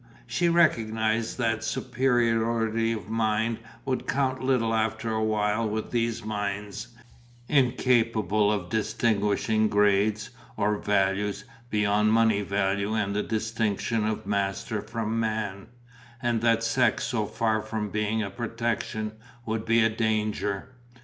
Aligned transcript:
She 0.25 0.49
recognised 0.49 1.37
that 1.37 1.63
superiority 1.63 2.91
of 2.91 3.07
mind 3.07 3.59
would 3.85 4.07
count 4.07 4.41
little 4.43 4.73
after 4.73 5.11
a 5.11 5.23
while 5.23 5.69
with 5.69 5.91
these 5.91 6.25
minds, 6.25 6.87
incapable 7.47 8.51
of 8.51 8.69
distinguishing 8.71 9.67
grades, 9.69 10.31
or 10.57 10.77
values, 10.79 11.45
beyond 11.69 12.11
money 12.13 12.41
value 12.41 12.95
and 12.95 13.15
the 13.15 13.21
distinction 13.21 14.07
of 14.07 14.25
master 14.25 14.81
from 14.81 15.19
man, 15.19 15.67
and 16.19 16.41
that 16.41 16.63
sex 16.63 17.03
so 17.03 17.27
far 17.27 17.61
from 17.61 17.91
being 17.91 18.23
a 18.23 18.31
protection 18.31 19.11
would 19.45 19.65
be 19.65 19.83
a 19.83 19.89
danger. 19.91 20.69